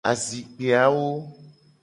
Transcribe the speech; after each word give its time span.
Azikpe 0.09 0.67
awo. 0.83 1.07